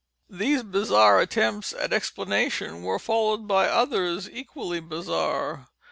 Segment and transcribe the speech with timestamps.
[0.31, 5.67] These bizarre attempts at explanation were followed by others equally bizarre.